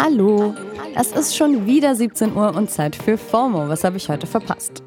[0.00, 0.54] Hallo,
[0.94, 3.68] es ist schon wieder 17 Uhr und Zeit für FOMO.
[3.68, 4.84] Was habe ich heute verpasst?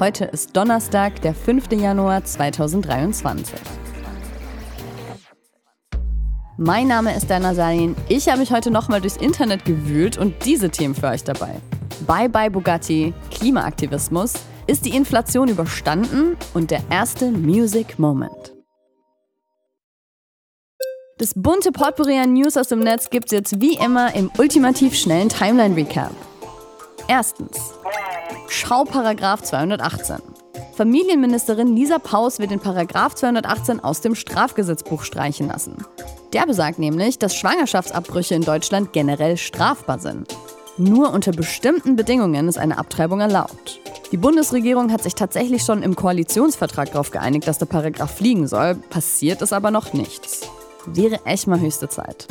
[0.00, 1.70] Heute ist Donnerstag, der 5.
[1.72, 3.60] Januar 2023.
[6.56, 7.94] Mein Name ist Dana Salin.
[8.08, 11.60] Ich habe mich heute nochmal durchs Internet gewühlt und diese Themen für euch dabei.
[12.06, 14.32] Bye bye Bugatti, Klimaaktivismus,
[14.66, 18.53] ist die Inflation überstanden und der erste Music Moment.
[21.16, 25.28] Das bunte Potpourri an News aus dem Netz gibt's jetzt wie immer im ultimativ schnellen
[25.28, 26.10] Timeline-Recap.
[27.06, 27.72] Erstens.
[28.48, 30.16] Schauparagraf 218.
[30.76, 35.76] Familienministerin Lisa Paus wird den Paragraph 218 aus dem Strafgesetzbuch streichen lassen.
[36.32, 40.36] Der besagt nämlich, dass Schwangerschaftsabbrüche in Deutschland generell strafbar sind.
[40.78, 43.78] Nur unter bestimmten Bedingungen ist eine Abtreibung erlaubt.
[44.10, 48.74] Die Bundesregierung hat sich tatsächlich schon im Koalitionsvertrag darauf geeinigt, dass der Paragraph fliegen soll,
[48.74, 50.48] passiert ist aber noch nichts.
[50.86, 52.26] Wäre echt mal höchste Zeit.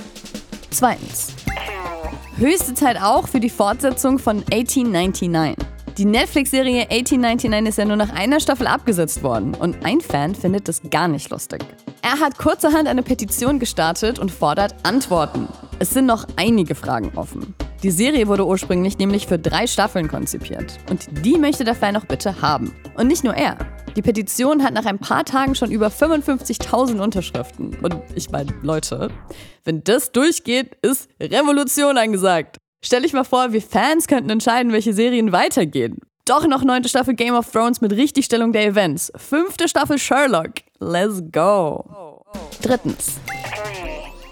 [0.70, 1.34] Zweitens.
[2.38, 5.56] Höchste Zeit auch für die Fortsetzung von 1899.
[5.98, 10.68] Die Netflix-Serie 1899 ist ja nur nach einer Staffel abgesetzt worden und ein Fan findet
[10.68, 11.64] das gar nicht lustig.
[12.02, 15.48] Er hat kurzerhand eine Petition gestartet und fordert Antworten.
[15.78, 17.54] Es sind noch einige Fragen offen.
[17.84, 22.06] Die Serie wurde ursprünglich nämlich für drei Staffeln konzipiert und die möchte der Fan auch
[22.06, 22.74] bitte haben.
[22.96, 23.58] Und nicht nur er.
[23.96, 27.78] Die Petition hat nach ein paar Tagen schon über 55.000 Unterschriften.
[27.82, 29.12] Und ich meine, Leute,
[29.66, 32.58] wenn das durchgeht, ist Revolution angesagt.
[32.84, 36.00] Stell dich mal vor, wir Fans könnten entscheiden, welche Serien weitergehen.
[36.26, 39.12] Doch noch neunte Staffel Game of Thrones mit Richtigstellung der Events.
[39.16, 40.54] Fünfte Staffel Sherlock.
[40.80, 42.24] Let's go.
[42.62, 43.20] Drittens.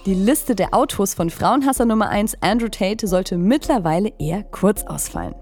[0.06, 5.36] Die Liste der Autos von Frauenhasser Nummer 1 Andrew Tate sollte mittlerweile eher kurz ausfallen.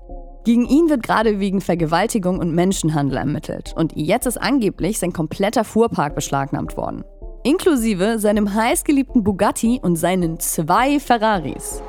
[0.46, 3.74] Gegen ihn wird gerade wegen Vergewaltigung und Menschenhandel ermittelt.
[3.76, 7.04] Und jetzt ist angeblich sein kompletter Fuhrpark beschlagnahmt worden.
[7.44, 11.82] Inklusive seinem heißgeliebten Bugatti und seinen zwei Ferraris.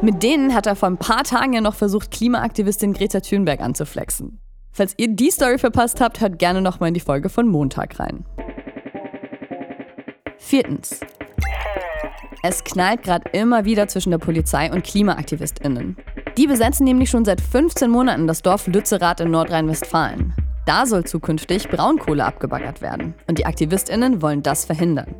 [0.00, 4.38] Mit denen hat er vor ein paar Tagen ja noch versucht, Klimaaktivistin Greta Thunberg anzuflexen.
[4.72, 8.24] Falls ihr die Story verpasst habt, hört gerne nochmal in die Folge von Montag rein.
[10.36, 11.00] Viertens.
[12.42, 15.96] Es knallt gerade immer wieder zwischen der Polizei und KlimaaktivistInnen.
[16.38, 20.32] Die besetzen nämlich schon seit 15 Monaten das Dorf Lützerath in Nordrhein-Westfalen.
[20.66, 23.14] Da soll zukünftig Braunkohle abgebaggert werden.
[23.26, 25.16] Und die AktivistInnen wollen das verhindern.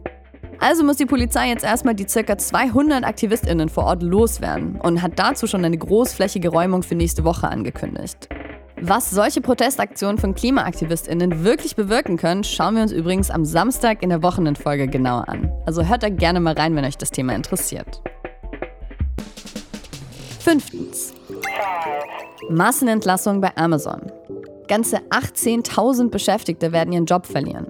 [0.61, 2.39] Also muss die Polizei jetzt erstmal die ca.
[2.39, 7.49] 200 AktivistInnen vor Ort loswerden und hat dazu schon eine großflächige Räumung für nächste Woche
[7.49, 8.29] angekündigt.
[8.81, 14.11] Was solche Protestaktionen von KlimaaktivistInnen wirklich bewirken können, schauen wir uns übrigens am Samstag in
[14.11, 15.51] der Wochenendfolge genauer an.
[15.67, 18.01] Also hört da gerne mal rein, wenn euch das Thema interessiert.
[20.49, 21.13] Fünftens.
[22.49, 24.01] Massenentlassung bei Amazon.
[24.67, 27.67] Ganze 18.000 Beschäftigte werden ihren Job verlieren.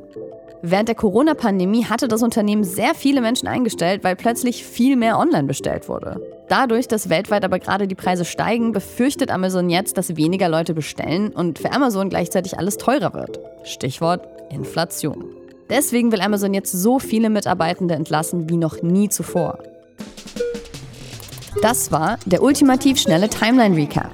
[0.62, 5.48] Während der Corona-Pandemie hatte das Unternehmen sehr viele Menschen eingestellt, weil plötzlich viel mehr online
[5.48, 6.22] bestellt wurde.
[6.48, 11.30] Dadurch, dass weltweit aber gerade die Preise steigen, befürchtet Amazon jetzt, dass weniger Leute bestellen
[11.30, 13.40] und für Amazon gleichzeitig alles teurer wird.
[13.64, 15.24] Stichwort Inflation.
[15.68, 19.58] Deswegen will Amazon jetzt so viele Mitarbeitende entlassen wie noch nie zuvor.
[21.60, 24.12] Das war der ultimativ schnelle Timeline Recap.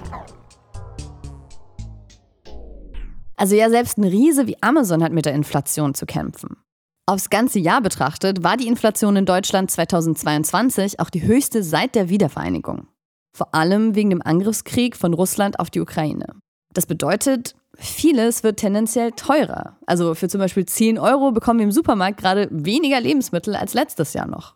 [3.37, 6.57] Also ja, selbst ein Riese wie Amazon hat mit der Inflation zu kämpfen.
[7.05, 12.09] Aufs ganze Jahr betrachtet war die Inflation in Deutschland 2022 auch die höchste seit der
[12.09, 12.89] Wiedervereinigung.
[13.37, 16.37] Vor allem wegen dem Angriffskrieg von Russland auf die Ukraine.
[16.73, 19.77] Das bedeutet, vieles wird tendenziell teurer.
[19.85, 24.15] Also für zum Beispiel 10 Euro bekommen wir im Supermarkt gerade weniger Lebensmittel als letztes
[24.15, 24.55] Jahr noch.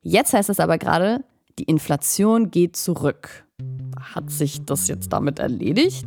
[0.00, 1.22] Jetzt heißt es aber gerade,
[1.58, 3.44] die Inflation geht zurück.
[4.14, 6.06] Hat sich das jetzt damit erledigt?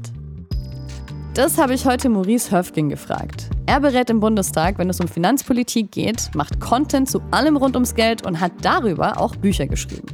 [1.33, 3.49] Das habe ich heute Maurice Höfgen gefragt.
[3.65, 7.95] Er berät im Bundestag, wenn es um Finanzpolitik geht, macht Content zu allem rund ums
[7.95, 10.07] Geld und hat darüber auch Bücher geschrieben.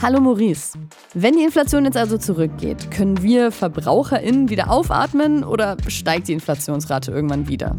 [0.00, 0.78] Hallo Maurice.
[1.12, 7.10] Wenn die Inflation jetzt also zurückgeht, können wir VerbraucherInnen wieder aufatmen oder steigt die Inflationsrate
[7.10, 7.76] irgendwann wieder?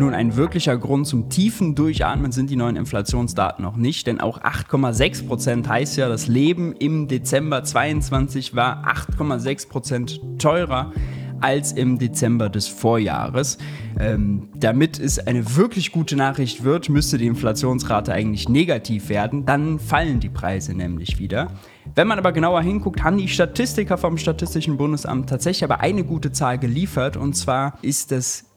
[0.00, 4.40] Nun, ein wirklicher Grund zum tiefen Durchatmen sind die neuen Inflationsdaten noch nicht, denn auch
[4.40, 10.92] 8,6 Prozent heißt ja, das Leben im Dezember 22 war 8,6 Prozent teurer
[11.40, 13.58] als im Dezember des Vorjahres.
[13.98, 19.46] Ähm, damit es eine wirklich gute Nachricht wird, müsste die Inflationsrate eigentlich negativ werden.
[19.46, 21.48] Dann fallen die Preise nämlich wieder.
[21.94, 26.30] Wenn man aber genauer hinguckt, haben die Statistiker vom Statistischen Bundesamt tatsächlich aber eine gute
[26.32, 27.16] Zahl geliefert.
[27.16, 28.47] Und zwar ist das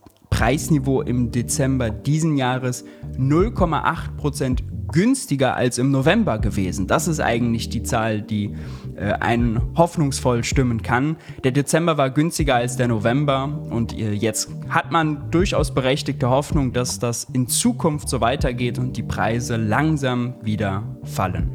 [0.41, 2.83] Preisniveau im Dezember diesen Jahres
[3.15, 6.87] 0,8% günstiger als im November gewesen.
[6.87, 8.55] Das ist eigentlich die Zahl, die
[8.95, 11.17] äh, einen hoffnungsvoll stimmen kann.
[11.43, 16.73] Der Dezember war günstiger als der November und äh, jetzt hat man durchaus berechtigte Hoffnung,
[16.73, 21.51] dass das in Zukunft so weitergeht und die Preise langsam wieder fallen.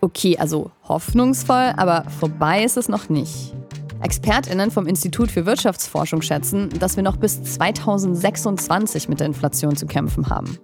[0.00, 3.52] Okay, also hoffnungsvoll, aber vorbei ist es noch nicht.
[4.02, 9.86] ExpertInnen vom Institut für Wirtschaftsforschung schätzen, dass wir noch bis 2026 mit der Inflation zu
[9.86, 10.58] kämpfen haben.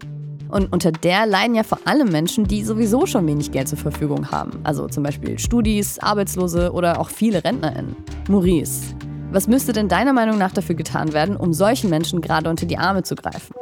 [0.48, 4.30] Und unter der leiden ja vor allem Menschen, die sowieso schon wenig Geld zur Verfügung
[4.30, 4.60] haben.
[4.64, 7.96] Also zum Beispiel Studis, Arbeitslose oder auch viele RentnerInnen.
[8.28, 8.94] Maurice,
[9.32, 12.78] was müsste denn deiner Meinung nach dafür getan werden, um solchen Menschen gerade unter die
[12.78, 13.54] Arme zu greifen?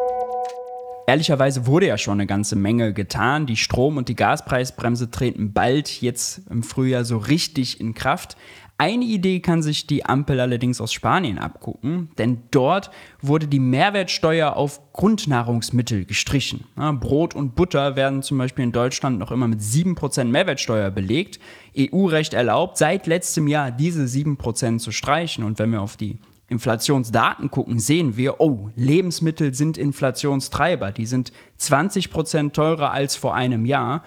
[1.07, 3.47] Ehrlicherweise wurde ja schon eine ganze Menge getan.
[3.47, 8.37] Die Strom- und die Gaspreisbremse treten bald jetzt im Frühjahr so richtig in Kraft.
[8.77, 12.91] Eine Idee kann sich die Ampel allerdings aus Spanien abgucken, denn dort
[13.23, 16.65] wurde die Mehrwertsteuer auf Grundnahrungsmittel gestrichen.
[16.99, 21.39] Brot und Butter werden zum Beispiel in Deutschland noch immer mit 7% Mehrwertsteuer belegt.
[21.79, 25.45] EU-Recht erlaubt seit letztem Jahr diese 7% zu streichen.
[25.45, 26.19] Und wenn wir auf die
[26.49, 30.91] Inflationsdaten gucken, sehen wir, oh, Lebensmittel sind Inflationstreiber.
[30.91, 34.03] Die sind 20% teurer als vor einem Jahr.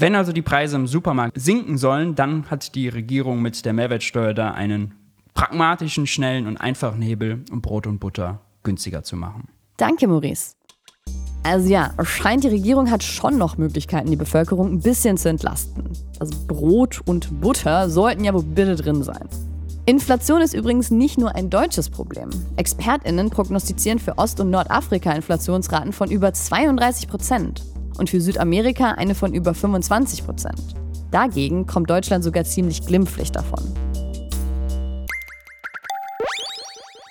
[0.00, 4.32] Wenn also die Preise im Supermarkt sinken sollen, dann hat die Regierung mit der Mehrwertsteuer
[4.32, 4.94] da einen
[5.34, 9.48] pragmatischen, schnellen und einfachen Hebel, um Brot und Butter günstiger zu machen.
[9.76, 10.54] Danke, Maurice.
[11.42, 15.90] Also ja, scheint die Regierung hat schon noch Möglichkeiten, die Bevölkerung ein bisschen zu entlasten.
[16.18, 19.28] Also Brot und Butter sollten ja wohl bitte drin sein.
[19.84, 22.30] Inflation ist übrigens nicht nur ein deutsches Problem.
[22.56, 27.62] ExpertInnen prognostizieren für Ost- und Nordafrika Inflationsraten von über 32 Prozent
[28.00, 30.74] und für Südamerika eine von über 25 Prozent.
[31.10, 33.62] Dagegen kommt Deutschland sogar ziemlich glimpflich davon.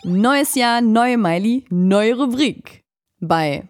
[0.04, 2.84] Neues Jahr, neue Miley, neue Rubrik.
[3.20, 3.64] Bei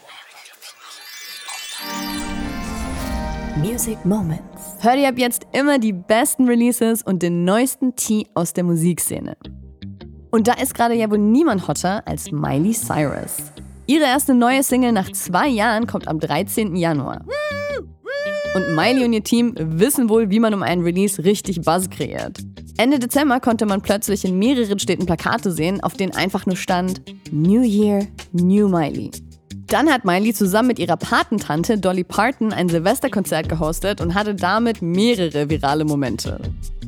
[3.57, 4.77] Music Moments.
[4.79, 9.35] Hört ihr ab jetzt immer die besten Releases und den neuesten Tee aus der Musikszene.
[10.31, 13.51] Und da ist gerade ja wohl niemand hotter als Miley Cyrus.
[13.89, 16.75] Ihre erste neue Single nach zwei Jahren kommt am 13.
[16.75, 17.25] Januar.
[18.53, 22.37] Und Miley und ihr Team wissen wohl, wie man um einen Release richtig Buzz kreiert.
[22.77, 27.01] Ende Dezember konnte man plötzlich in mehreren Städten Plakate sehen, auf denen einfach nur stand
[27.31, 29.09] New Year, New Miley.
[29.65, 34.83] Dann hat Miley zusammen mit ihrer Patentante Dolly Parton ein Silvesterkonzert gehostet und hatte damit
[34.83, 36.39] mehrere virale Momente.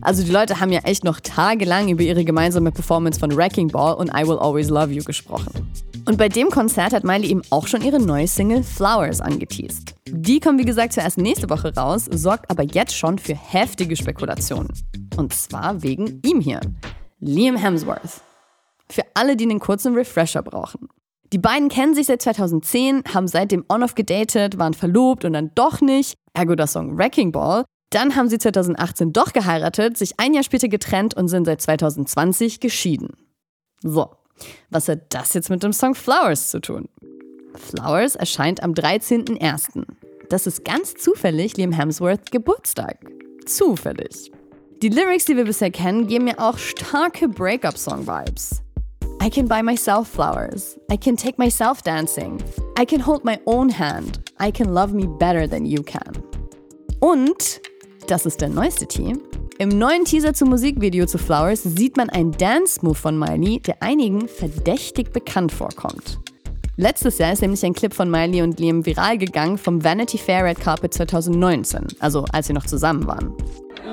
[0.02, 3.96] Also die Leute haben ja echt noch tagelang über ihre gemeinsame Performance von Wrecking Ball
[3.96, 5.68] und I Will Always Love You gesprochen.
[6.06, 9.94] Und bei dem Konzert hat Miley eben auch schon ihre neue Single Flowers angeteased.
[10.08, 14.72] Die kommt wie gesagt zuerst nächste Woche raus, sorgt aber jetzt schon für heftige Spekulationen.
[15.18, 16.60] Und zwar wegen ihm hier,
[17.20, 18.22] Liam Hemsworth.
[18.90, 20.90] Für alle, die einen kurzen Refresher brauchen.
[21.32, 25.80] Die beiden kennen sich seit 2010, haben seitdem on-off gedatet, waren verlobt und dann doch
[25.80, 27.64] nicht, ergo das Song Wrecking Ball.
[27.92, 32.60] Dann haben sie 2018 doch geheiratet, sich ein Jahr später getrennt und sind seit 2020
[32.60, 33.10] geschieden.
[33.82, 34.10] So,
[34.70, 36.90] was hat das jetzt mit dem Song Flowers zu tun?
[37.56, 39.84] Flowers erscheint am 13.01.
[40.30, 42.98] Das ist ganz zufällig Liam Hemsworth Geburtstag.
[43.46, 44.32] Zufällig.
[44.82, 48.62] Die Lyrics, die wir bisher kennen, geben mir auch starke Breakup-Song-Vibes.
[49.22, 50.80] I can buy myself flowers.
[50.92, 52.42] I can take myself dancing.
[52.80, 54.20] I can hold my own hand.
[54.40, 56.24] I can love me better than you can.
[57.00, 57.62] Und,
[58.08, 59.22] das ist der neueste Team,
[59.58, 64.28] im neuen Teaser zum Musikvideo zu Flowers sieht man einen Dance-Move von Miley, der einigen
[64.28, 66.20] verdächtig bekannt vorkommt.
[66.78, 70.46] Letztes Jahr ist nämlich ein Clip von Miley und Liam viral gegangen vom Vanity Fair
[70.46, 73.34] Red Carpet 2019, also als sie noch zusammen waren.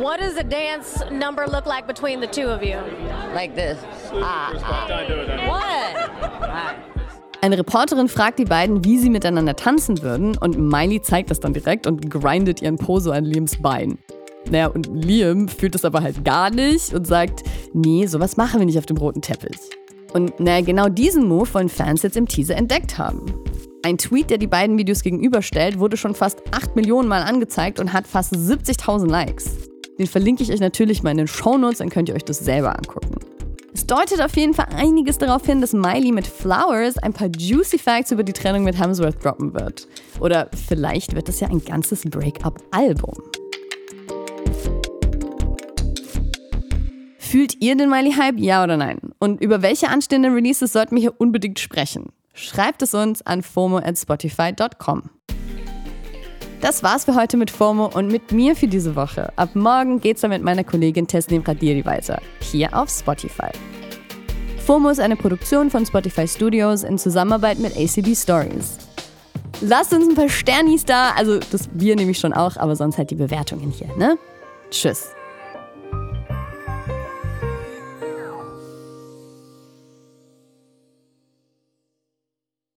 [0.00, 2.78] What does a dance number look like between the two of you?
[3.35, 3.78] Like this.
[4.23, 4.88] Ah, ah.
[5.49, 6.18] What?
[7.40, 11.52] Eine Reporterin fragt die beiden, wie sie miteinander tanzen würden und Miley zeigt das dann
[11.52, 13.99] direkt und grindet ihren Poso an Liams Bein.
[14.50, 17.42] Naja, und Liam fühlt es aber halt gar nicht und sagt,
[17.73, 19.59] nee, sowas machen wir nicht auf dem roten Teppich.
[20.14, 23.26] Und naja, genau diesen Move wollen Fans jetzt im Teaser entdeckt haben.
[23.83, 27.92] Ein Tweet, der die beiden Videos gegenüberstellt, wurde schon fast 8 Millionen Mal angezeigt und
[27.92, 29.50] hat fast 70.000 Likes.
[29.99, 32.76] Den verlinke ich euch natürlich mal in den Shownotes, dann könnt ihr euch das selber
[32.76, 33.16] angucken.
[33.75, 37.78] Es deutet auf jeden Fall einiges darauf hin, dass Miley mit Flowers ein paar juicy
[37.78, 39.87] Facts über die Trennung mit Hemsworth droppen wird.
[40.18, 43.14] Oder vielleicht wird das ja ein ganzes Break-up-Album.
[47.30, 49.00] Fühlt ihr den Miley-Hype, ja oder nein?
[49.18, 52.06] Und über welche anstehenden Releases sollten wir hier unbedingt sprechen?
[52.32, 55.02] Schreibt es uns an fomo at spotify.com.
[56.62, 59.30] Das war's für heute mit FOMO und mit mir für diese Woche.
[59.37, 63.50] Ab morgen geht's dann mit meiner Kollegin Teslim Radiri weiter, hier auf Spotify.
[64.64, 68.78] FOMO ist eine Produktion von Spotify Studios in Zusammenarbeit mit ACB Stories.
[69.61, 73.11] Lasst uns ein paar Sternis da, also das wir nämlich schon auch, aber sonst halt
[73.11, 74.16] die Bewertungen hier, ne?
[74.70, 75.11] Tschüss.